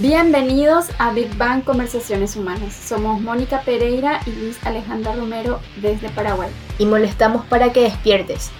[0.00, 2.72] Bienvenidos a Big Bang Conversaciones Humanas.
[2.72, 6.50] Somos Mónica Pereira y Luis Alejandra Romero desde Paraguay.
[6.78, 8.50] Y molestamos para que despiertes.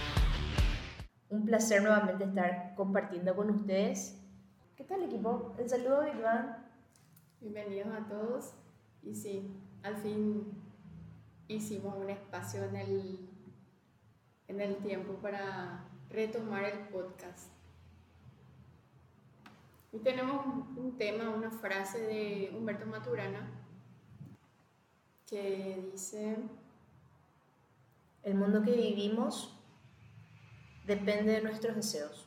[1.30, 4.20] Un placer nuevamente estar compartiendo con ustedes.
[4.76, 5.54] ¿Qué tal equipo?
[5.58, 6.50] El saludo Big Bang.
[7.40, 8.52] Bienvenidos a todos.
[9.02, 10.52] Y sí, al fin
[11.48, 13.28] hicimos un espacio en el,
[14.48, 17.48] en el tiempo para retomar el podcast.
[19.92, 20.46] Y tenemos
[20.76, 23.46] un tema, una frase de Humberto Maturana
[25.26, 26.36] que dice,
[28.22, 29.54] el mundo que vivimos
[30.86, 32.26] depende de nuestros deseos.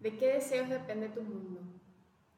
[0.00, 1.60] ¿De qué deseos depende tu mundo?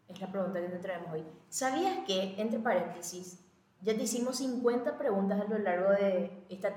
[0.08, 1.24] Es la pregunta que te traemos hoy.
[1.48, 3.38] ¿Sabías que, entre paréntesis,
[3.80, 6.74] ya te hicimos 50 preguntas a lo largo de esta,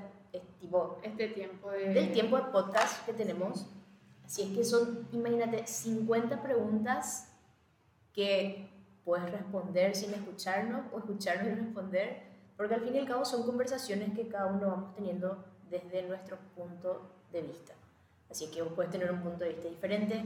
[0.60, 1.90] tipo, este tiempo de...
[1.94, 3.66] del tiempo de podcast que tenemos?
[4.24, 7.35] Así es que son, imagínate, 50 preguntas
[8.16, 8.68] que
[9.04, 12.22] puedes responder sin escucharnos o escucharnos y responder,
[12.56, 16.38] porque al fin y al cabo son conversaciones que cada uno vamos teniendo desde nuestro
[16.56, 17.74] punto de vista.
[18.28, 20.24] Así que vos puedes tener un punto de vista diferente,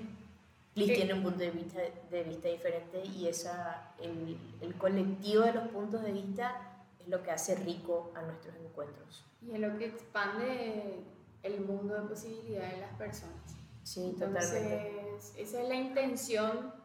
[0.76, 5.52] Liz tiene un punto de vista, de vista diferente y esa, el, el colectivo de
[5.52, 9.24] los puntos de vista es lo que hace rico a nuestros encuentros.
[9.42, 11.00] Y es lo que expande
[11.42, 13.56] el mundo de posibilidades de las personas.
[13.82, 15.16] Sí, Entonces, totalmente.
[15.36, 16.79] Esa es la intención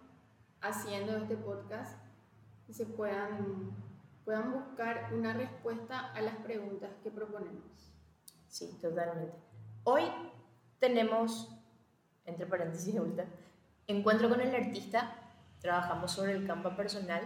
[0.67, 1.97] haciendo este podcast,
[2.65, 3.71] que se puedan,
[4.23, 7.93] puedan buscar una respuesta a las preguntas que proponemos.
[8.47, 9.31] Sí, totalmente.
[9.83, 10.03] Hoy
[10.79, 11.49] tenemos,
[12.25, 13.25] entre paréntesis, vuelta,
[13.87, 15.15] encuentro con el artista,
[15.59, 17.21] trabajamos sobre el campo personal,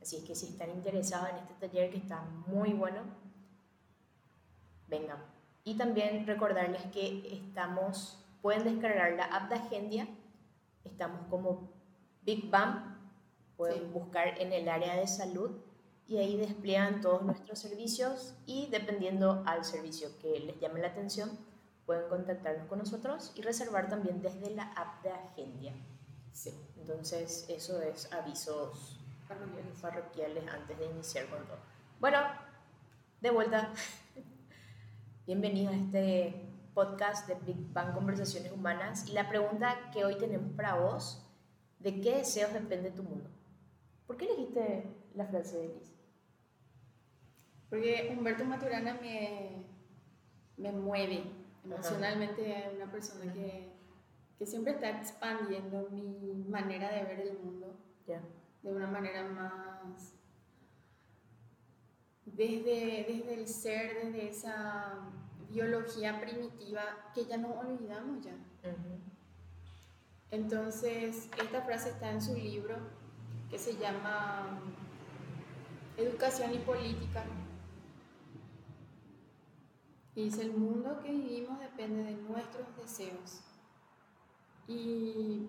[0.00, 3.02] así es que si están interesados en este taller que está muy bueno,
[4.86, 5.18] vengan.
[5.64, 10.08] Y también recordarles que estamos, pueden descargar la app de Agendia,
[10.84, 11.77] estamos como
[12.28, 12.94] Big Bang,
[13.56, 13.90] pueden Sí.
[13.90, 15.50] buscar en el área de salud
[16.06, 21.30] y ahí despliegan todos nuestros servicios y dependiendo al servicio que les llame la atención,
[21.86, 25.72] pueden contactarnos con nosotros y reservar también desde la app de Agendia.
[26.30, 26.52] Sí.
[26.76, 29.80] Entonces, eso es avisos Parroquiales.
[29.80, 31.56] parroquiales antes de iniciar con todo.
[31.98, 32.18] Bueno,
[33.22, 33.72] de vuelta.
[35.26, 39.08] Bienvenidos a este podcast de Big Bang Conversaciones Humanas.
[39.08, 41.24] Y la pregunta que hoy tenemos para vos,
[41.80, 43.30] ¿de qué deseos depende tu mundo?
[44.06, 44.84] ¿Por qué elegiste
[45.14, 45.92] la frase de Liz?
[47.68, 49.66] Porque Humberto Maturana me,
[50.56, 51.24] me mueve
[51.64, 53.68] emocionalmente, es una persona que,
[54.38, 57.76] que siempre está expandiendo mi manera de ver el mundo
[58.62, 60.14] de una manera más
[62.24, 65.10] desde, desde el ser, desde esa
[65.50, 66.82] biología primitiva
[67.14, 68.34] que ya no olvidamos ya.
[70.30, 72.76] Entonces, esta frase está en su libro
[73.50, 74.60] que se llama
[75.96, 77.24] Educación y Política.
[80.14, 83.40] Y dice, el mundo que vivimos depende de nuestros deseos.
[84.66, 85.48] Y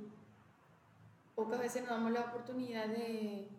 [1.36, 3.50] pocas veces nos damos la oportunidad de,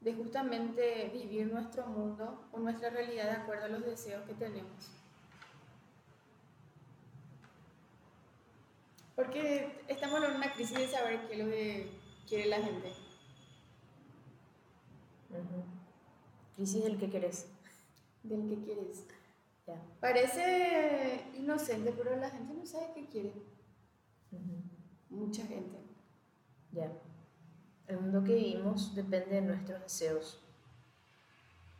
[0.00, 4.97] de justamente vivir nuestro mundo o nuestra realidad de acuerdo a los deseos que tenemos.
[9.18, 11.90] Porque estamos en una crisis de saber qué es lo que
[12.28, 12.92] quiere la gente.
[16.54, 17.48] Crisis del que querés.
[18.22, 19.06] Del que quieres.
[19.66, 19.74] Ya.
[19.98, 23.32] Parece inocente, pero la gente no sabe qué quiere.
[25.10, 25.78] Mucha gente.
[26.70, 26.92] Ya.
[27.88, 30.40] El mundo que vivimos depende de nuestros deseos.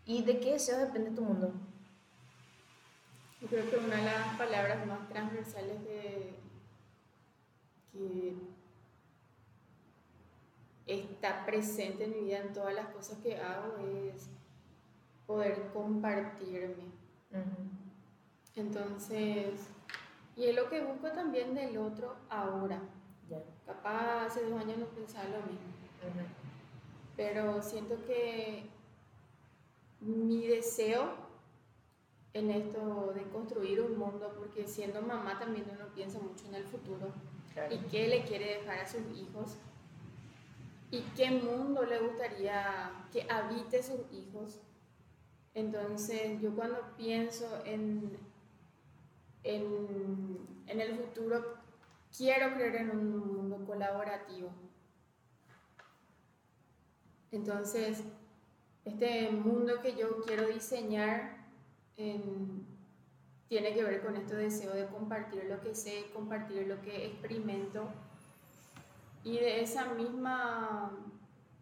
[0.05, 1.53] ¿Y de qué deseos depende tu mundo?
[3.41, 6.48] Yo creo que una de las palabras más transversales que,
[7.99, 8.35] que
[10.87, 14.31] está presente en mi vida, en todas las cosas que hago, es
[15.27, 16.85] poder compartirme.
[18.55, 19.69] Entonces,
[20.37, 22.81] y es lo que busco también del otro ahora.
[23.29, 23.43] Ya.
[23.67, 25.69] Capaz hace dos años no pensaba lo mismo,
[27.17, 28.65] pero siento que
[30.01, 31.29] mi deseo
[32.33, 36.65] en esto de construir un mundo, porque siendo mamá también uno piensa mucho en el
[36.65, 37.13] futuro
[37.71, 39.57] Y qué le quiere dejar a sus hijos
[40.91, 44.59] y qué mundo le gustaría que habite sus hijos.
[45.55, 48.17] Entonces yo cuando pienso en,
[49.43, 51.57] en, en el futuro,
[52.17, 54.51] quiero creer en un mundo colaborativo.
[57.31, 58.03] Entonces,
[58.85, 61.37] este mundo que yo quiero diseñar
[61.97, 62.67] en-
[63.49, 67.89] tiene que ver con este deseo de compartir lo que sé, compartir lo que experimento
[69.25, 70.93] y de esa misma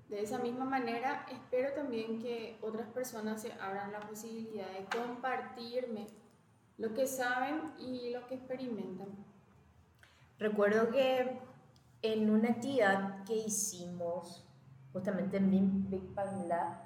[0.08, 6.06] de esa misma manera, espero también que otras personas se abran la posibilidad de compartirme
[6.78, 9.08] lo que saben y lo que experimentan.
[10.38, 11.40] Recuerdo que
[12.02, 14.46] en una actividad que hicimos
[14.92, 16.84] justamente en Big Bang Lab,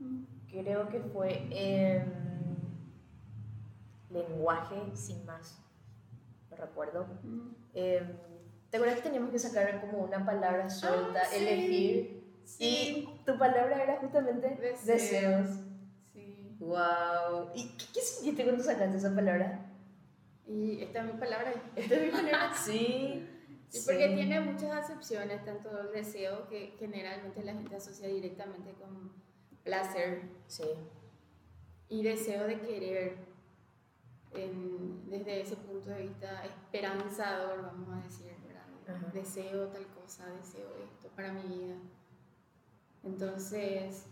[0.00, 0.24] mm.
[0.48, 2.35] creo que fue en
[4.10, 5.58] lenguaje sin más,
[6.50, 7.06] no recuerdo.
[7.22, 7.50] Mm.
[7.74, 8.16] Em,
[8.70, 12.24] ¿Te acuerdas que teníamos que sacar como una palabra suelta, ah, elegir?
[12.58, 15.48] Y tu palabra era justamente deseos.
[16.12, 16.56] Sí.
[16.58, 17.50] ¡Wow!
[17.54, 19.66] ¿Y qué, qué sentiste cuando sacaste esa palabra?
[20.46, 21.52] Y esta es mi palabra.
[21.74, 22.54] Esta es mi palabra.
[22.64, 23.28] sí.
[23.68, 29.12] Sí, porque tiene muchas acepciones, tanto el deseo que generalmente la gente asocia directamente con
[29.64, 30.22] placer.
[30.46, 30.64] Sí.
[31.88, 33.16] Y deseo de querer,
[35.06, 39.12] desde ese punto de vista esperanzador, vamos a decir, ¿verdad?
[39.12, 41.76] Deseo tal cosa, deseo esto para mi vida.
[43.02, 44.06] Entonces,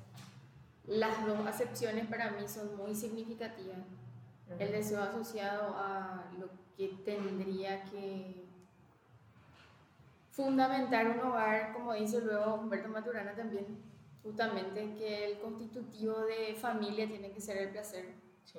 [0.86, 3.78] las dos acepciones para mí son muy significativas.
[4.58, 8.44] El deseo asociado a lo que tendría que
[10.30, 13.78] fundamentar un hogar, como dice luego Humberto Maturana también,
[14.22, 18.14] justamente que el constitutivo de familia tiene que ser el placer.
[18.44, 18.58] Sí.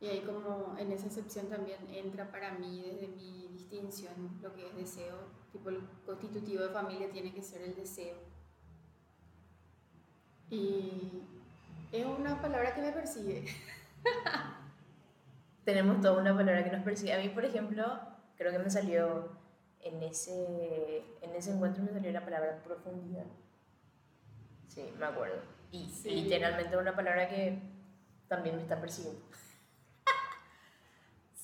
[0.00, 4.66] Y ahí como en esa excepción también entra para mí desde mi distinción lo que
[4.66, 5.16] es deseo,
[5.52, 8.16] tipo el constitutivo de familia tiene que ser el deseo.
[10.48, 11.22] Y
[11.92, 13.44] es una palabra que me persigue.
[15.64, 17.12] Tenemos toda una palabra que nos persigue.
[17.12, 18.00] A mí, por ejemplo,
[18.36, 19.28] creo que me salió
[19.82, 23.26] en ese, en ese encuentro me salió la palabra profundidad.
[24.66, 25.42] Sí, me acuerdo.
[25.72, 27.58] Y literalmente una palabra que
[28.28, 29.20] también me está persiguiendo.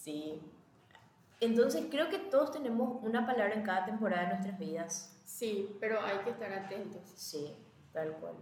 [0.06, 0.40] Sí.
[1.40, 5.20] Entonces creo que todos tenemos una palabra en cada temporada de nuestras vidas.
[5.24, 7.02] Sí, pero hay que estar atentos.
[7.16, 7.54] Sí,
[7.92, 8.34] tal cual.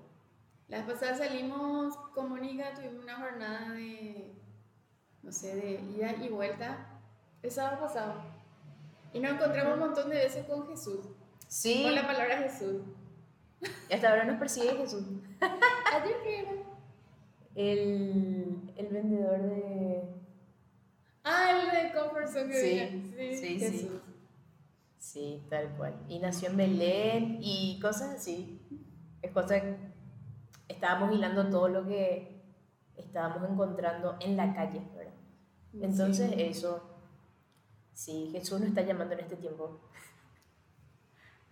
[0.69, 4.35] La vez pasada salimos con Mónica, tuvimos una jornada de,
[5.23, 6.87] no sé, de ida y vuelta.
[7.43, 8.15] El sábado pasado
[9.15, 11.01] y nos encontramos un montón de veces con Jesús.
[11.47, 11.85] Sí.
[11.85, 12.83] Con la palabra Jesús.
[13.89, 15.05] Y hasta ahora nos persigue Jesús.
[15.41, 16.51] ¿Ayer qué era?
[17.55, 20.14] El, el vendedor de.
[21.25, 22.55] Ah, el de Comfort Zone.
[22.55, 24.03] Sí, sí, sí, Jesús.
[24.99, 25.47] sí.
[25.50, 25.94] tal cual.
[26.09, 28.61] Y nació en Belén y cosas así.
[29.23, 29.76] Es cosa que
[30.69, 32.43] estábamos hilando todo lo que
[32.97, 35.15] estábamos encontrando en la calle, ¿verdad?
[35.81, 36.94] Entonces, eso
[37.94, 39.81] Sí, Jesús nos está llamando en este tiempo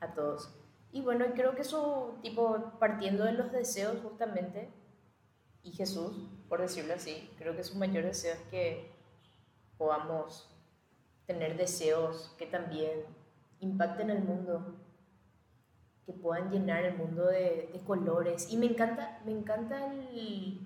[0.00, 0.52] a todos.
[0.90, 4.68] Y bueno, creo que eso, tipo, partiendo de los deseos justamente,
[5.62, 8.90] y Jesús, por decirlo así, creo que su mayor deseo es que
[9.82, 10.48] podamos
[11.26, 13.04] tener deseos que también
[13.58, 14.76] impacten el mundo,
[16.06, 18.52] que puedan llenar el mundo de, de colores.
[18.52, 20.60] Y me encanta, me encanta el...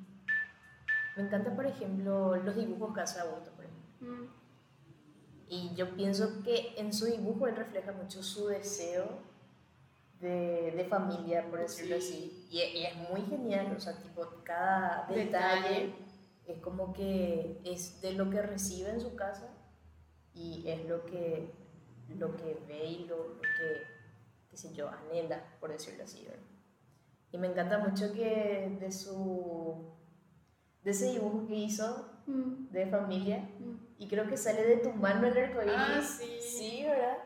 [1.16, 3.86] Me encanta, por ejemplo, los dibujos que hace Augusto, por ejemplo.
[4.00, 4.28] Mm.
[5.48, 9.06] Y yo pienso que en su dibujo él refleja mucho su deseo
[10.20, 12.46] de, de familia, por decirlo así.
[12.50, 15.94] Y, es muy genial, o sea, tipo, cada detalle,
[16.46, 19.48] es como que es de lo que recibe en su casa
[20.34, 21.50] y es lo que,
[22.08, 23.82] lo que ve y lo, lo que,
[24.50, 26.24] qué sé yo, anhela, por decirlo así.
[26.24, 26.44] ¿verdad?
[27.32, 29.94] Y me encanta mucho que de su
[30.84, 32.70] de ese dibujo que hizo mm.
[32.70, 33.74] de familia mm.
[33.98, 35.74] y creo que sale de tu mano el arcoíris.
[35.76, 36.38] Ah, sí.
[36.40, 37.18] Sí, ¿verdad?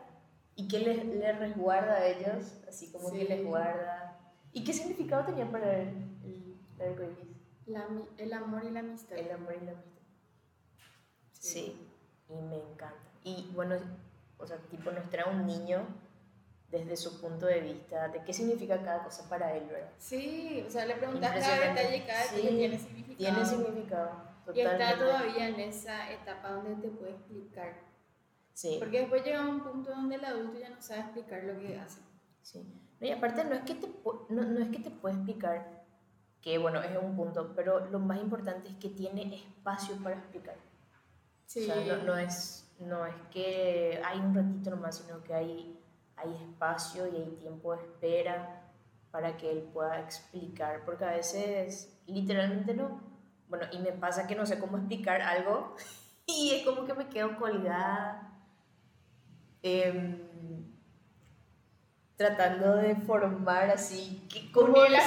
[0.57, 4.19] Y que les, les resguarda a ellos, así como que les guarda.
[4.53, 5.89] ¿Y qué significado tenía para el,
[6.79, 7.30] el arcoíris?
[8.19, 9.19] El amor y la amistad.
[9.19, 9.91] El amor y la amistad.
[11.33, 11.89] Sí.
[12.29, 12.97] y me encanta.
[13.25, 13.77] Y bueno,
[14.39, 15.87] o sea, tipo nos trae un niño
[16.71, 19.91] desde su punto de vista, de qué significa cada cosa para él, ¿verdad?
[19.99, 23.17] Sí, o sea, le preguntas cada detalle, cada detalle tiene significado.
[23.17, 24.31] Tiene significado.
[24.47, 24.85] Totalmente.
[24.85, 27.75] Y está todavía en esa etapa donde te puede explicar.
[28.55, 28.77] Sí.
[28.79, 32.01] Porque después llega un punto donde el adulto ya no sabe explicar lo que hace.
[32.43, 32.67] Sí.
[33.01, 33.89] y aparte no es que te,
[34.31, 35.80] no, no es que te puede explicar,
[36.43, 40.57] que bueno, es un punto, pero lo más importante es que tiene espacio para explicar.
[41.47, 41.69] Sí.
[41.69, 45.81] O sea, no, no, es, no es que hay un ratito nomás, sino que hay
[46.23, 48.63] hay espacio y hay tiempo de espera
[49.11, 53.01] para que él pueda explicar, porque a veces literalmente no.
[53.49, 55.75] Bueno, y me pasa que no sé cómo explicar algo
[56.27, 58.33] y es como que me quedo colgada
[59.63, 60.70] em,
[62.21, 64.99] tratando de formar así, que, cómo unir,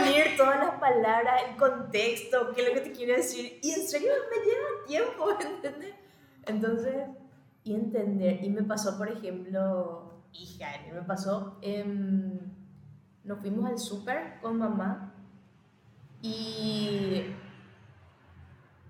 [0.00, 3.60] unir, todas las palabras, el contexto, qué es lo que te quiere decir.
[3.62, 5.94] Y en serio me lleva tiempo, ¿entendés?
[6.46, 7.08] Entonces,
[7.62, 11.60] y entender, y me pasó, por ejemplo, hija, me pasó,
[13.22, 15.12] nos fuimos al súper con mamá
[16.22, 17.34] y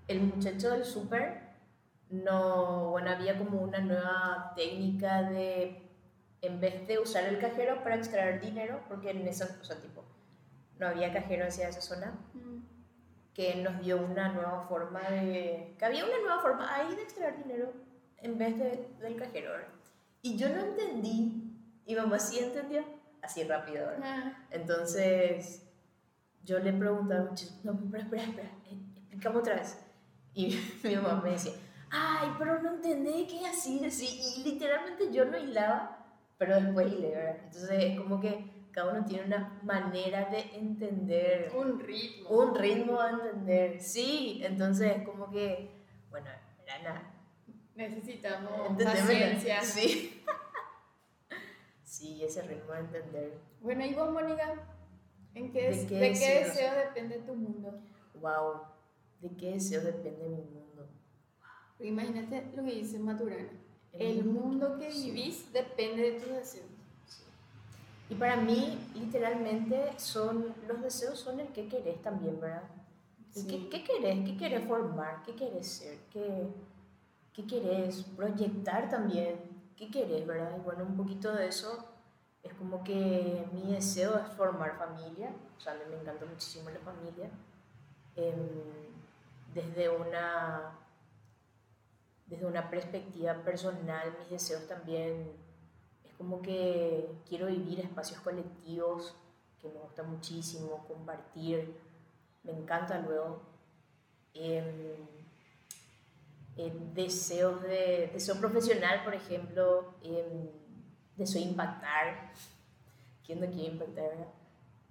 [0.07, 1.43] el muchacho del súper
[2.09, 5.82] no, bueno, había como una nueva técnica de,
[6.43, 10.03] en vez de usar el cajero para extraer dinero, porque en esa, o sea, tipo,
[10.77, 12.59] no había cajero hacia esa zona, Mm.
[13.33, 17.37] que nos dio una nueva forma de, que había una nueva forma ahí de extraer
[17.43, 17.73] dinero
[18.17, 19.67] en vez de, del cajero, ¿verdad?
[20.21, 21.51] Y yo no entendí,
[21.85, 22.83] y mamá sí entendió,
[23.21, 23.89] así rápido.
[24.03, 25.63] Ah, Entonces,
[26.43, 29.79] yo le preguntaba mucho, no, espera, espera, espera, eh, explícame otra vez.
[30.33, 31.53] Y mi mamá me decía,
[31.89, 34.21] ay, pero no entendí qué así, así.
[34.37, 36.02] Y literalmente yo no hilaba,
[36.45, 37.37] pero después hilé, ¿verdad?
[37.45, 42.29] Entonces, es como que cada uno tiene una manera de entender, un ritmo.
[42.29, 43.81] un ritmo de entender.
[43.81, 45.69] Sí, entonces, es como que,
[46.09, 46.29] bueno,
[46.67, 47.13] nada.
[47.75, 49.07] Necesitamos ¿entendés, verdad?
[49.07, 49.61] paciencia.
[49.61, 50.21] Sí.
[51.83, 53.37] sí, ese ritmo de entender.
[53.61, 54.53] Bueno, y vos, Mónica,
[55.35, 56.47] ¿en qué, ¿De qué ¿de qué deseos?
[56.47, 57.79] deseo depende tu mundo?
[58.15, 58.63] Wow,
[59.21, 60.89] ¿de qué deseo depende mi mundo?
[61.79, 63.62] Imagínate lo que dice Maturana.
[63.93, 66.65] El mundo que vivís depende de tus deseos.
[68.09, 72.63] Y para mí, literalmente, son los deseos son el que querés también, ¿verdad?
[73.31, 73.47] Sí.
[73.47, 74.25] ¿Qué, ¿Qué querés?
[74.25, 75.23] ¿Qué querés formar?
[75.23, 75.97] ¿Qué querés ser?
[76.11, 76.47] ¿Qué,
[77.33, 79.39] ¿Qué querés proyectar también?
[79.75, 80.55] ¿Qué querés, verdad?
[80.57, 81.87] Y bueno, un poquito de eso
[82.43, 85.31] es como que mi deseo es formar familia.
[85.57, 87.29] O sea, a mí me encanta muchísimo la familia.
[88.15, 88.35] Em,
[89.53, 90.77] desde una
[92.33, 95.31] desde una perspectiva personal, mis deseos también
[96.03, 99.15] es como que quiero vivir espacios colectivos
[99.61, 101.75] que me gusta muchísimo, compartir,
[102.43, 103.39] me encanta luego.
[104.33, 104.95] Em,
[106.57, 110.49] em, deseos de deseo profesional, por ejemplo, em,
[111.15, 112.33] deseo impactar.
[113.23, 114.33] ¿Quién no quiere impactar, verdad?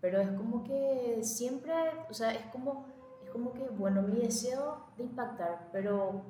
[0.01, 1.73] Pero es como que siempre,
[2.09, 2.87] o sea, es como,
[3.25, 6.23] es como que, bueno, mi deseo de impactar, pero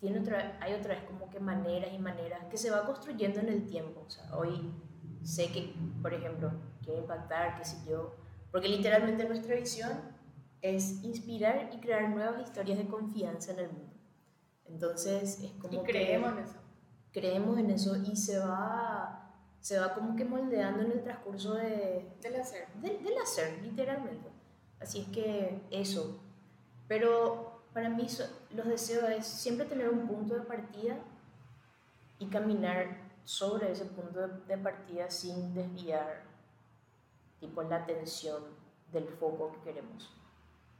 [0.00, 3.48] tiene otra, hay otra vez como que maneras y maneras que se va construyendo en
[3.48, 4.04] el tiempo.
[4.06, 4.72] O sea, hoy
[5.22, 6.52] sé que, por ejemplo,
[6.82, 8.14] quiero impactar, qué sé yo,
[8.52, 9.92] porque literalmente nuestra visión
[10.62, 13.92] es inspirar y crear nuevas historias de confianza en el mundo.
[14.66, 16.58] Entonces es como Y que creemos en eso.
[17.12, 22.16] creemos en eso y se va, se va como que moldeando en el transcurso de,
[22.22, 22.68] Del hacer.
[22.82, 24.28] del hacer, literalmente.
[24.80, 26.20] Así es que eso.
[26.86, 27.47] Pero
[27.78, 28.08] para mí
[28.56, 30.96] los deseos es siempre tener un punto de partida
[32.18, 36.22] y caminar sobre ese punto de, partida sin desviar
[37.38, 38.42] tipo la atención
[38.90, 40.10] del foco que queremos,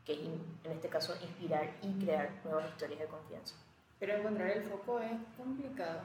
[0.04, 3.54] que es in- en este caso inspirar y crear nuevas historias de confianza.
[4.00, 6.00] Pero encontrar el foco es complicado.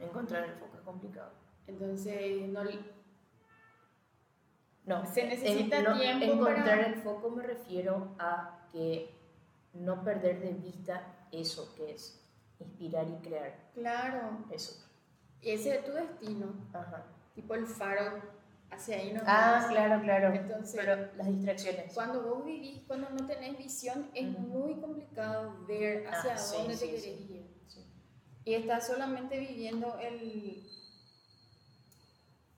[0.00, 1.30] Encontrar el foco es complicado.
[1.66, 2.62] Entonces, no,
[4.86, 9.14] No, Se necesita en- no, tiempo Encontrar para- el foco me refiero a que
[9.74, 12.20] no perder de vista eso que es
[12.60, 13.70] inspirar y crear.
[13.74, 14.84] claro, Eso.
[15.42, 16.52] ese es tu destino.
[16.72, 17.04] Ajá.
[17.34, 18.20] Tipo el faro
[18.70, 20.34] hacia ahí no Ah, claro, claro.
[20.34, 21.94] Entonces, Pero las distracciones.
[21.94, 26.74] cuando vos vivís, cuando no tenés visión, es muy complicado ver hacia Ah, sí, dónde
[26.74, 27.46] te sí, querés ir.
[27.68, 27.84] Sí.
[28.44, 30.66] Y estás solamente viviendo el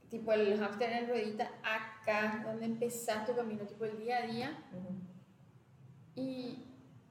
[0.09, 4.65] tipo el hámster en ruedita acá, donde empezás tu camino, tipo el día a día.
[6.17, 6.65] Y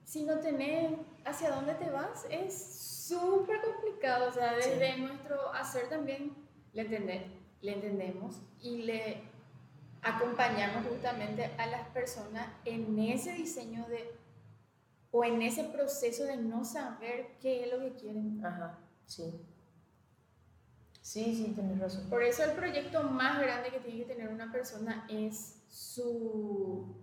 [0.10, 0.92] si no tenés
[1.24, 2.54] hacia dónde te vas, es
[3.08, 4.30] súper complicado.
[4.30, 6.34] O sea, desde nuestro hacer también
[6.74, 7.28] le, entende-
[7.62, 9.22] le entendemos y le
[10.02, 14.18] acompañamos justamente a las personas en ese diseño de
[15.12, 18.44] o en ese proceso de no saber qué es lo que quieren.
[18.44, 19.46] Ajá, sí.
[21.04, 22.10] Sí, sí, tienes razón.
[22.10, 26.96] Por eso el proyecto más grande que tiene que tener una persona es su,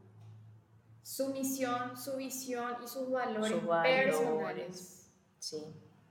[1.07, 4.17] su misión, su visión y sus valores, Sus valores.
[4.17, 5.13] personales.
[5.39, 5.63] Sí,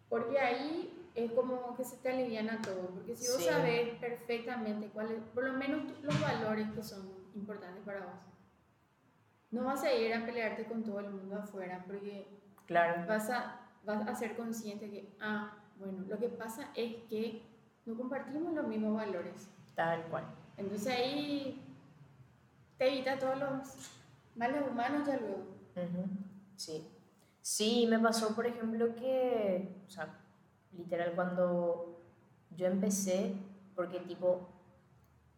[0.07, 2.87] Porque ahí es como que se te aliviana todo.
[2.91, 3.49] Porque si vos Sí.
[3.49, 8.13] sabes perfectamente cuáles, por lo menos los valores que son importantes para vos,
[9.51, 12.25] no vas a ir a pelearte con todo el mundo afuera porque
[12.65, 13.05] claro.
[13.05, 17.41] vas a, vas a ser consciente que, ah, bueno, lo que pasa es que
[17.85, 19.49] no compartimos los mismos valores.
[19.75, 20.23] Tal cual.
[20.55, 21.61] Entonces ahí
[22.77, 23.91] te evita todos los
[24.35, 25.45] males humanos ya luego.
[25.75, 26.07] Ujú,
[26.55, 26.87] Sí.
[27.41, 30.17] Sí, me pasó, por ejemplo, que, o sea,
[30.71, 32.01] literal, cuando
[32.55, 33.35] yo empecé,
[33.75, 34.49] porque tipo,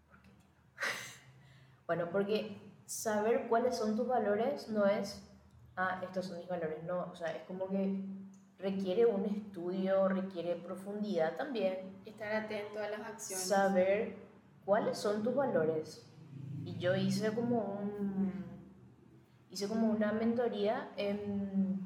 [0.08, 0.75] ¿por qué, tipo?
[1.88, 5.22] bueno, porque saber cuáles son tus valores no es,
[5.75, 8.04] ah, estos son mis valores, no, o sea, es como que
[8.58, 13.48] requiere un estudio, requiere profundidad también, Estar atento a las acciones.
[13.48, 14.16] saber
[14.66, 16.04] cuáles son tus valores
[16.63, 18.07] Y yo hice como un
[19.58, 21.84] hice como una mentoría en,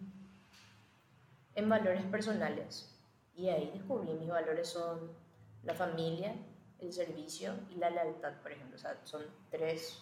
[1.55, 2.93] en valores personales.
[3.33, 5.13] Y ahí descubrí mis valores son
[5.63, 6.35] la familia,
[6.79, 8.75] el servicio y la lealtad, por ejemplo.
[8.75, 9.99] O sea, son tres,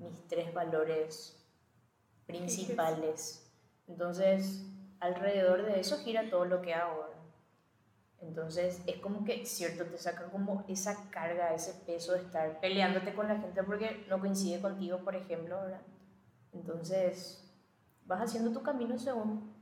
[0.00, 1.40] mis tres valores
[2.26, 3.48] principales.
[3.86, 4.64] Entonces,
[4.98, 7.10] alrededor de eso gira todo lo que hago.
[8.22, 13.14] Entonces, es como que, cierto, te saca como esa carga, ese peso de estar peleándote
[13.14, 15.82] con la gente porque no coincide contigo, por ejemplo, ¿verdad?
[16.54, 17.44] Entonces,
[18.06, 19.52] vas haciendo tu camino según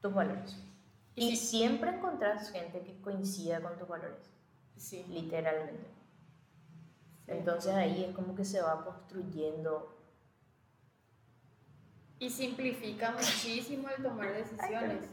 [0.00, 0.56] tus valores.
[1.14, 4.30] Y siempre encontrás gente que coincida con tus valores.
[4.76, 5.04] Sí.
[5.08, 5.90] Literalmente.
[7.26, 9.96] Entonces ahí es como que se va construyendo.
[12.18, 15.08] Y simplifica muchísimo el tomar decisiones.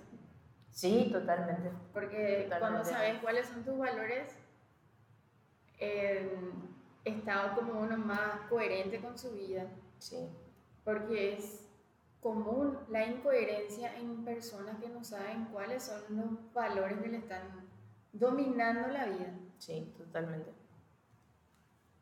[0.71, 1.71] Sí, totalmente.
[1.93, 4.36] Porque cuando sabes cuáles son tus valores,
[5.79, 6.29] eh,
[7.03, 9.65] está como uno más coherente con su vida.
[9.98, 10.29] Sí.
[10.83, 11.65] Porque es
[12.21, 17.69] común la incoherencia en personas que no saben cuáles son los valores que le están
[18.12, 19.33] dominando la vida.
[19.57, 20.51] Sí, totalmente.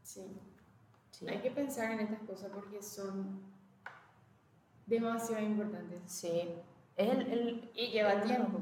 [0.03, 0.39] Sí.
[1.27, 3.41] Hay que pensar en estas cosas porque son
[4.86, 6.00] demasiado importantes.
[6.05, 6.55] Sí.
[6.96, 8.60] el, y lleva tiempo.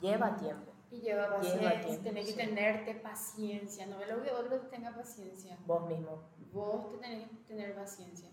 [0.00, 0.72] Lleva tiempo.
[0.90, 2.02] Y lleva paciencia.
[2.02, 3.86] Tienes que tenerte paciencia.
[3.86, 5.58] No es lo que otro tenga paciencia.
[5.66, 6.22] Vos mismo.
[6.52, 8.30] Vos te tenés que tener paciencia.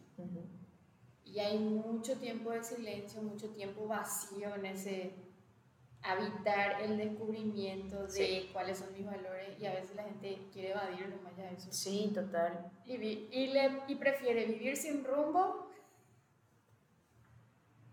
[1.34, 5.14] Y hay mucho tiempo de silencio, mucho tiempo vacío en ese
[6.02, 11.10] habitar el descubrimiento de cuáles son mis valores y a veces la gente quiere evadir
[11.10, 11.68] nomás ya eso.
[11.72, 12.72] Sí, total.
[12.86, 15.70] Y, y, le, y prefiere vivir sin rumbo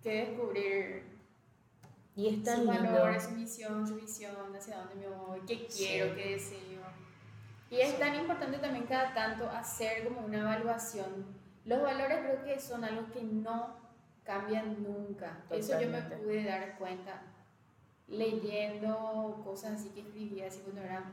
[0.02, 1.14] que descubrir
[2.14, 6.30] y está sus valores, su misión, su visión, hacia dónde me voy, qué quiero, qué
[6.30, 6.82] deseo.
[7.70, 11.26] Y es tan importante también cada tanto hacer como una evaluación
[11.64, 13.76] los valores creo que son algo que no
[14.24, 15.44] cambian nunca.
[15.50, 17.22] Eso yo me pude dar cuenta
[18.06, 21.10] leyendo cosas así que escribía así cuando era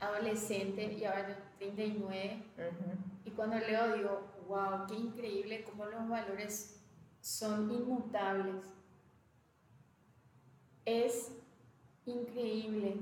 [0.00, 2.42] adolescente y ahora tengo 39.
[3.24, 6.80] Y cuando leo digo, wow, qué increíble cómo los valores
[7.20, 8.64] son inmutables.
[10.84, 11.32] Es
[12.06, 12.96] increíble.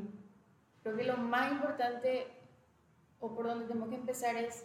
[0.82, 2.26] Creo que lo más importante
[3.20, 4.64] o por donde tenemos que empezar es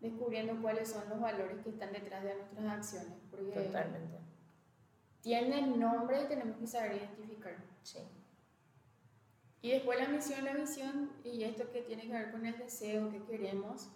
[0.00, 3.18] descubriendo cuáles son los valores que están detrás de nuestras acciones.
[3.30, 4.18] Porque Totalmente.
[5.20, 7.56] Tienen nombre y tenemos que saber identificar.
[7.82, 7.98] Sí.
[9.60, 13.10] Y después la misión, la visión y esto que tiene que ver con el deseo
[13.10, 13.88] que queremos,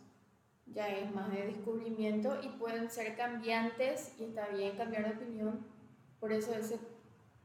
[0.66, 5.64] ya es más de descubrimiento y pueden ser cambiantes y está bien cambiar de opinión.
[6.18, 6.74] Por eso es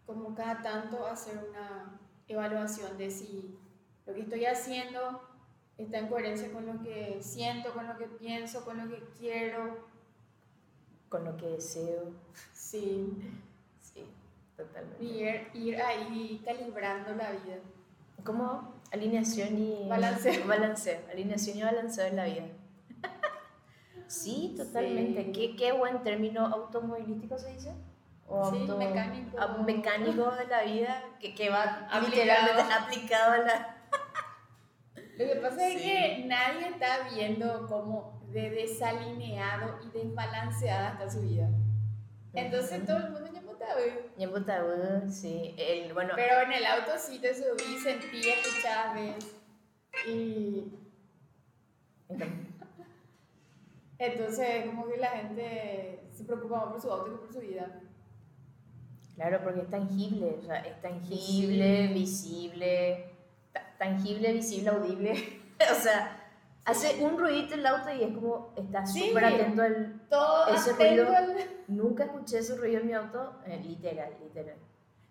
[0.05, 3.59] como cada tanto hacer una evaluación de si
[4.05, 5.21] lo que estoy haciendo
[5.77, 9.77] está en coherencia con lo que siento, con lo que pienso, con lo que quiero.
[11.09, 12.11] Con lo que deseo.
[12.53, 13.13] Sí.
[13.81, 14.05] Sí,
[14.55, 15.03] totalmente.
[15.03, 17.57] Ir, ir ahí calibrando la vida.
[18.23, 20.47] Como alineación y balanceo.
[20.47, 20.99] balanceo.
[21.11, 22.47] Alineación y balanceo en la vida.
[24.07, 25.31] sí, totalmente.
[25.31, 27.73] Qué, qué, buen término automovilístico se dice.
[28.29, 29.37] O sí, mecánico.
[29.63, 33.76] mecánico de la vida que, que va literalmente aplicado a la
[35.17, 41.21] lo que pasa es que nadie está viendo cómo de desalineado y desbalanceada está su
[41.21, 41.49] vida.
[42.33, 43.41] Entonces todo el mundo ya
[44.45, 45.11] tabú.
[45.11, 45.55] sí.
[45.57, 46.13] El, bueno.
[46.15, 49.35] Pero en el auto sí te subí, sentí, escuchabas, ves.
[50.07, 50.73] Y.
[53.99, 57.81] Entonces, como que la gente se preocupa más por su auto que por su vida.
[59.15, 63.16] Claro, porque es tangible, o sea, es tangible, visible
[63.77, 65.41] tangible, visible, audible.
[65.71, 66.17] o sea,
[66.65, 71.07] hace un ruidito el auto y es como, está súper atento al todo ese ruido.
[71.67, 74.57] Nunca escuché ese ruido en mi auto, eh, literal, literal.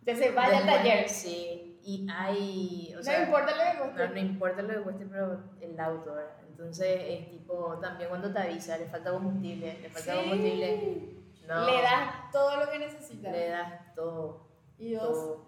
[0.05, 1.09] se vaya al taller.
[1.09, 2.95] Sí, y hay.
[2.99, 4.07] O no importa lo que cueste.
[4.07, 6.37] No, no importa lo que cueste, pero el auto, ¿verdad?
[6.49, 11.17] Entonces es tipo, también cuando te avisa, le falta combustible, le falta combustible.
[11.47, 13.31] No, le das todo lo que necesitas.
[13.31, 14.47] Le das todo.
[14.79, 15.39] Y dos,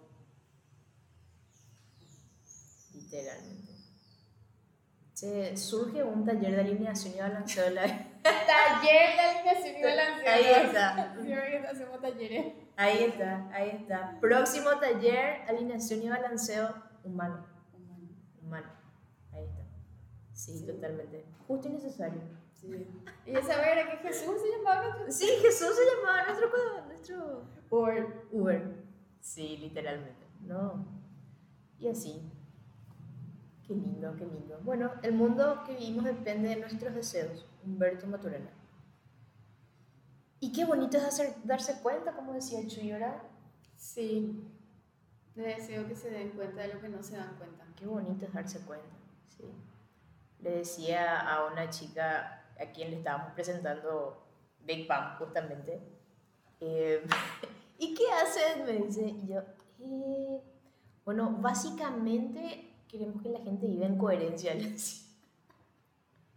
[3.09, 3.73] literalmente.
[5.13, 7.81] Se surge un taller de alineación y balanceo de la
[8.23, 10.31] Taller de alineación y balanceo.
[10.31, 11.69] Ahí está.
[11.69, 12.53] hacemos talleres.
[12.77, 14.17] Ahí está, ahí está.
[14.21, 17.45] Próximo taller, alineación y balanceo humano.
[17.73, 18.09] Humano.
[18.41, 18.71] Humano.
[19.33, 19.63] Ahí está.
[20.33, 21.25] Sí, totalmente.
[21.47, 22.21] Justo y necesario.
[22.53, 22.87] Sí.
[23.25, 25.11] Y saber que Jesús se llamaba nuestro...
[25.11, 26.85] Sí, Jesús se llamaba nuestro...
[26.85, 27.43] nuestro...
[27.69, 28.27] Uber.
[28.31, 28.85] Uber.
[29.19, 30.25] Sí, literalmente.
[30.41, 30.85] No.
[31.77, 32.31] Y así.
[33.69, 34.59] Qué lindo, qué lindo.
[34.63, 37.45] Bueno, el mundo que vivimos depende de nuestros deseos.
[37.63, 38.49] Humberto Maturana.
[40.39, 43.21] Y qué bonito es hacer, darse cuenta, como decía Chuy, ¿verdad?
[43.75, 44.43] Sí.
[45.35, 47.63] Le deseo que se den cuenta de lo que no se dan cuenta.
[47.75, 48.89] Qué bonito es darse cuenta,
[49.27, 49.43] sí.
[50.39, 54.25] Le decía a una chica a quien le estábamos presentando
[54.61, 55.79] Big Bang, justamente.
[56.59, 57.05] eh,
[57.77, 58.65] ¿Y qué hacen?
[58.65, 59.07] Me dice.
[59.07, 59.41] Y yo,
[59.79, 60.41] eh,
[61.05, 64.55] bueno, básicamente queremos que la gente viva en coherencia.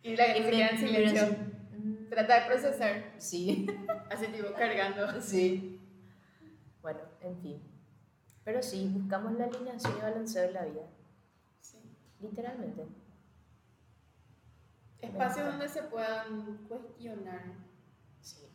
[0.03, 1.37] Y la gente se queda en silencio.
[1.79, 3.15] Mm, Trata de procesar.
[3.19, 3.67] Sí.
[4.11, 5.21] Así tipo cargando.
[5.21, 5.81] Sí.
[6.83, 7.63] Bueno, en fin.
[8.45, 10.83] Pero sí, buscamos la alineación y balanceo de la vida,
[11.61, 11.79] Sí.
[12.21, 12.85] literalmente.
[15.01, 17.43] Espacios donde se puedan cuestionar.
[18.21, 18.49] Sí.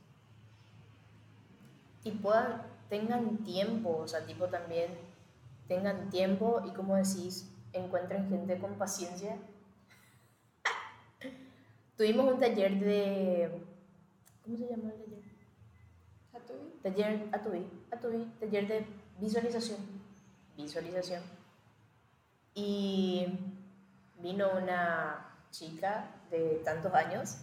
[2.03, 4.91] Y puedan, tengan tiempo, o sea, tipo también
[5.67, 9.37] tengan tiempo y como decís, encuentren gente con paciencia.
[11.97, 13.61] Tuvimos un taller de...
[14.43, 15.23] ¿Cómo se llama el taller?
[16.31, 16.79] ¿Satubi?
[16.83, 18.85] Taller Atubi, Atubi, taller de
[19.19, 19.79] visualización.
[20.55, 21.21] Visualización.
[22.53, 23.27] Y
[24.19, 27.37] vino una chica de tantos años,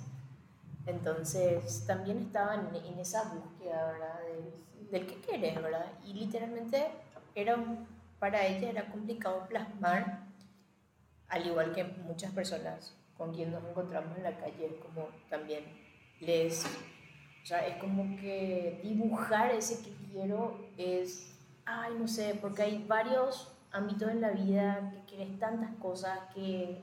[0.86, 4.20] entonces también estaba en, en esa búsqueda, ¿verdad?
[4.22, 5.86] De- del que querés, ¿verdad?
[6.04, 6.86] Y literalmente
[7.34, 7.86] era, un-
[8.18, 10.24] para ella era complicado plasmar,
[11.28, 15.64] al igual que muchas personas con quien nos encontramos en la calle, como también
[16.20, 16.66] les
[17.44, 22.86] o sea, es como que dibujar ese que quiero es, ay, no sé, porque hay
[22.88, 26.82] varios ámbitos en la vida que quieres tantas cosas que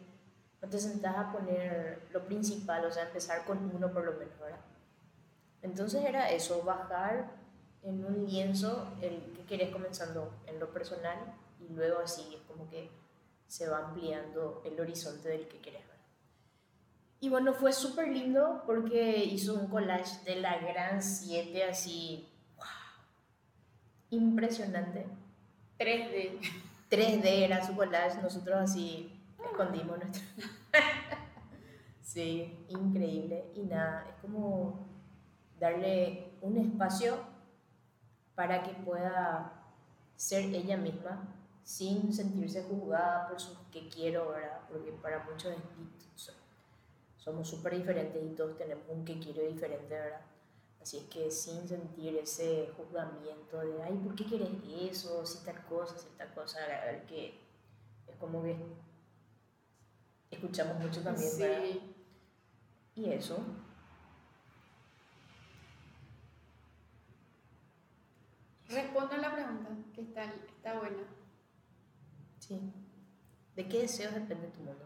[0.62, 4.39] no te sentás a poner lo principal, o sea, empezar con uno por lo menos,
[4.39, 4.60] ¿verdad?
[5.63, 7.32] Entonces era eso, bajar
[7.84, 11.17] en un lienzo el que querés comenzando en lo personal
[11.60, 12.89] y luego así es como que
[13.48, 15.98] se va ampliando el horizonte del que querés ver.
[17.20, 22.65] Y bueno, fue súper lindo porque hizo un collage de la gran 7 así, wow,
[24.10, 25.06] impresionante.
[25.78, 26.39] 3D.
[26.89, 30.24] 3D era su collage, nosotros así escondimos nuestro.
[32.02, 33.46] sí, increíble.
[33.56, 34.88] Y nada, es como
[35.60, 37.31] darle un espacio
[38.36, 39.54] para que pueda
[40.15, 41.28] ser ella misma
[41.63, 44.62] sin sentirse juzgada por sus que quiero, ¿verdad?
[44.70, 45.58] Porque para muchos es
[46.15, 46.34] so-
[47.17, 50.22] somos súper diferentes y todos tenemos un que quiero diferente, ¿verdad?
[50.82, 54.50] Así es que sin sentir ese juzgamiento de, ay, ¿por qué quieres
[54.82, 55.24] eso?
[55.26, 56.58] Si tal cosa, si tal cosa,
[56.89, 57.39] el que
[58.08, 58.56] es como que
[60.32, 61.62] escuchamos mucho también, ¿verdad?
[61.63, 61.96] Sí.
[62.96, 63.38] Y eso,
[68.72, 71.04] Respondo a la pregunta, que está, está buena.
[72.40, 72.60] sí.
[73.56, 74.86] ¿De qué deseos depende tu mundo?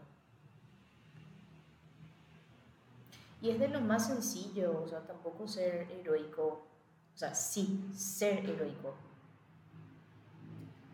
[3.40, 6.66] Y es de lo más sencillo, o sea, tampoco ser heroico,
[7.14, 8.96] o sea, sí, ser heroico.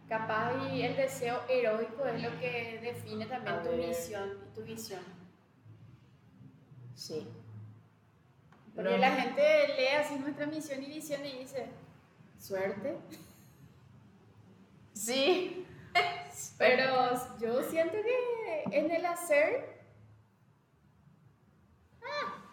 [0.08, 5.00] Capaz y el deseo heroico es lo que define también tu misión y tu visión.
[6.94, 7.26] Sí.
[8.74, 8.98] Porque No.
[8.98, 9.42] la gente
[9.78, 11.68] lee así nuestra misión y visión y dice,
[12.42, 12.96] suerte.
[14.94, 15.66] Sí.
[16.58, 19.82] Pero yo siento que en el hacer,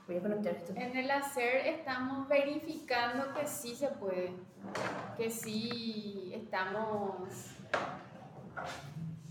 [0.08, 0.74] Voy a conectar esto.
[0.76, 4.32] en el hacer estamos verificando que sí se puede,
[5.18, 7.30] que sí estamos,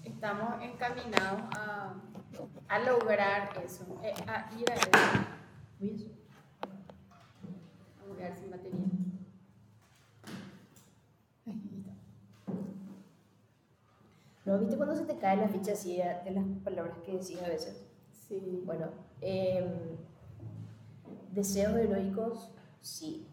[0.04, 1.94] estamos encaminados a,
[2.68, 4.90] a lograr eso, eh, a ir a eso.
[8.06, 8.97] Voy a sin batería.
[14.48, 17.48] ¿No viste cuando se te cae la ficha así de las palabras que decís a
[17.48, 17.84] veces?
[18.26, 18.62] Sí.
[18.64, 18.86] Bueno,
[19.20, 19.68] em,
[21.32, 23.28] deseos heroicos, sí.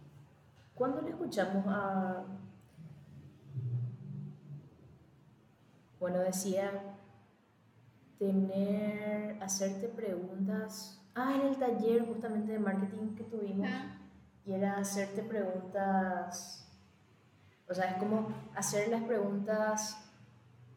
[0.74, 2.26] Cuando le escuchamos a...
[6.02, 6.98] Bueno, decía
[8.20, 11.02] tener, hacerte preguntas.
[11.16, 13.70] Ah, en el taller justamente de marketing que tuvimos.
[13.72, 14.02] Ah,
[14.46, 16.70] Y era hacerte preguntas,
[17.70, 20.05] o sea, es como hacer las preguntas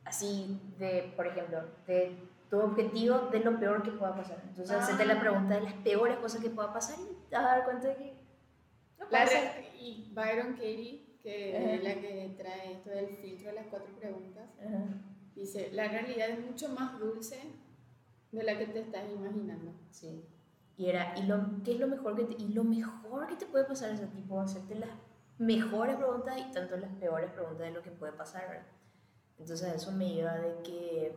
[0.08, 2.16] así de, por ejemplo, de
[2.50, 4.42] tu objetivo de lo peor que pueda pasar.
[4.48, 5.20] Entonces, hacerte la Ah.
[5.20, 7.96] pregunta de las peores cosas que pueda pasar y te vas a dar cuenta de
[7.96, 8.14] que
[8.98, 9.24] no La
[9.78, 11.72] y Byron Katie, que Ajá.
[11.74, 14.84] es la que trae esto del filtro de las cuatro preguntas, Ajá.
[15.34, 17.38] dice, la realidad es mucho más dulce
[18.32, 19.72] de la que te estás imaginando.
[19.90, 20.24] Sí.
[20.78, 23.46] Y era, ¿y lo, qué es lo mejor que te, y lo mejor que te
[23.46, 24.40] puede pasar ese tipo?
[24.40, 24.90] Hacerte las
[25.38, 28.66] mejores preguntas y tanto las peores preguntas de lo que puede pasar, ¿verdad?
[29.38, 31.16] Entonces eso me iba de que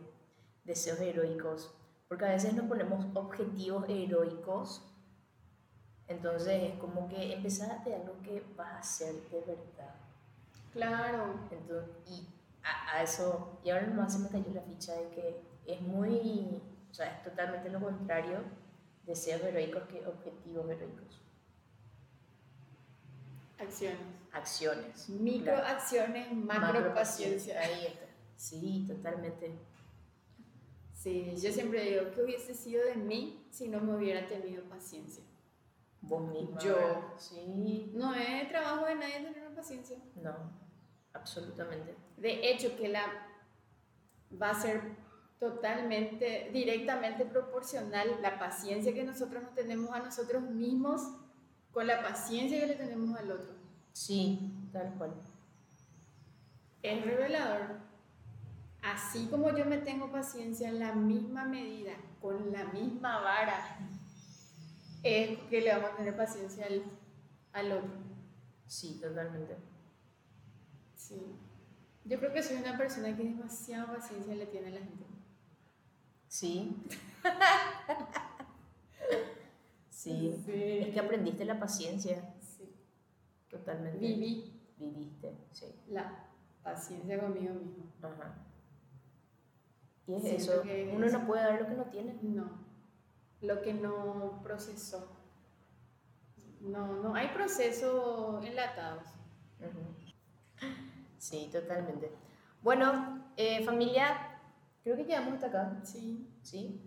[0.64, 1.74] deseos heroicos,
[2.08, 4.88] porque a veces nos ponemos objetivos heroicos
[6.08, 9.94] Entonces es como que empezar de algo que vas a hacer de verdad.
[10.72, 11.34] Claro.
[11.50, 12.26] Entonces, y
[12.62, 16.60] a, a eso, y ahora nomás se me cayó la ficha de que es muy,
[16.90, 18.40] o sea, es totalmente lo contrario
[19.06, 21.20] deseos heroicos que objetivos heroicos.
[23.58, 24.00] Acciones.
[24.32, 25.08] Acciones.
[25.08, 27.60] Microacciones, macro, paciencia.
[27.60, 28.06] Ahí está.
[28.42, 29.56] Sí, totalmente.
[30.92, 35.22] Sí, yo siempre digo, ¿qué hubiese sido de mí si no me hubiera tenido paciencia?
[36.00, 36.58] Vos misma.
[36.58, 37.14] Yo.
[37.18, 37.92] Sí.
[37.94, 39.96] No es trabajo de nadie tener paciencia.
[40.16, 40.34] No,
[41.12, 41.94] absolutamente.
[42.16, 43.28] De hecho, que la
[44.42, 44.80] va a ser
[45.38, 51.02] totalmente, directamente proporcional la paciencia que nosotros nos tenemos a nosotros mismos
[51.70, 53.54] con la paciencia que le tenemos al otro.
[53.92, 55.14] Sí, tal cual.
[56.82, 57.91] Es revelador.
[58.82, 63.78] Así como yo me tengo paciencia en la misma medida, con la misma vara,
[65.04, 66.82] es que le vamos a tener paciencia al,
[67.52, 67.90] al otro.
[68.66, 69.56] Sí, totalmente.
[70.96, 71.20] Sí.
[72.04, 75.04] Yo creo que soy una persona que demasiada paciencia le tiene a la gente.
[76.26, 76.76] Sí.
[79.90, 80.42] sí.
[80.44, 80.52] Sí.
[80.52, 82.34] Es que aprendiste la paciencia.
[82.40, 82.68] Sí.
[83.48, 83.98] Totalmente.
[83.98, 85.66] Viví Viviste, sí.
[85.88, 86.26] la
[86.64, 87.84] paciencia conmigo mismo.
[88.02, 88.34] Ajá.
[90.06, 90.62] Y es Siento eso.
[90.62, 92.18] que Uno no puede dar lo que no tiene.
[92.22, 92.50] No.
[93.40, 95.16] Lo que no procesó.
[96.60, 97.14] No, no.
[97.14, 99.04] Hay procesos enlatados.
[101.18, 102.10] Sí, totalmente.
[102.62, 104.38] Bueno, eh, familia,
[104.82, 105.80] creo que llegamos hasta acá.
[105.84, 106.28] Sí.
[106.42, 106.80] ¿sí?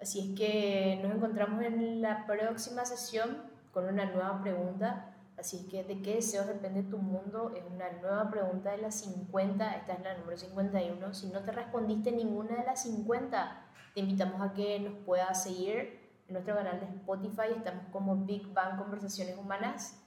[0.00, 5.14] Así es que nos encontramos en la próxima sesión con una nueva pregunta.
[5.38, 7.52] Así que, ¿de qué deseos depende tu mundo?
[7.56, 11.14] Es una nueva pregunta de las 50, esta es la número 51.
[11.14, 16.00] Si no te respondiste ninguna de las 50, te invitamos a que nos puedas seguir
[16.28, 17.54] en nuestro canal de Spotify.
[17.56, 19.98] Estamos como Big Bang Conversaciones Humanas.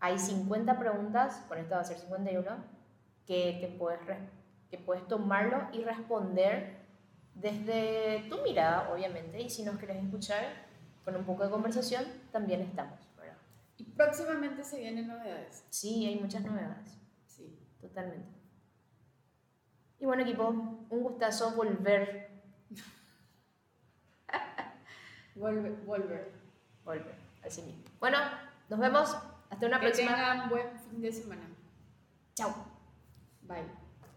[0.00, 2.50] Hay 50 preguntas, con esta va a ser 51,
[3.26, 4.00] que, te puedes,
[4.70, 6.80] que puedes tomarlo y responder
[7.34, 10.44] desde tu mirada, obviamente, y si nos querés escuchar
[11.04, 13.09] con un poco de conversación, también estamos.
[13.80, 15.64] Y próximamente se vienen novedades.
[15.70, 17.58] Sí, hay muchas novedades, Sí.
[17.80, 18.28] totalmente.
[19.98, 22.30] Y bueno, equipo, un gustazo volver,
[25.34, 25.72] Volver.
[25.86, 26.32] volver.
[26.84, 27.14] volver,
[27.44, 27.84] así mismo.
[28.00, 28.18] Bueno,
[28.68, 29.16] nos vemos,
[29.48, 30.14] hasta una Que próxima.
[30.14, 31.48] tengan buen fin de semana.
[32.34, 32.54] Chao.
[33.42, 33.79] Bye.